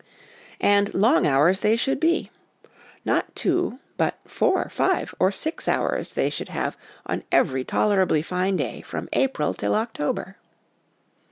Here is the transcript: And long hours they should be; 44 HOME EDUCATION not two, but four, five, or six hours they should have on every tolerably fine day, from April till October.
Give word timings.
And 0.63 0.91
long 0.95 1.27
hours 1.27 1.59
they 1.59 1.75
should 1.75 1.99
be; 1.99 2.31
44 2.63 2.71
HOME 2.71 2.71
EDUCATION 2.73 3.01
not 3.05 3.35
two, 3.35 3.79
but 3.97 4.19
four, 4.25 4.67
five, 4.69 5.13
or 5.19 5.31
six 5.31 5.67
hours 5.67 6.13
they 6.13 6.31
should 6.31 6.49
have 6.49 6.75
on 7.05 7.21
every 7.31 7.63
tolerably 7.63 8.23
fine 8.23 8.55
day, 8.55 8.81
from 8.81 9.09
April 9.13 9.53
till 9.53 9.75
October. 9.75 10.37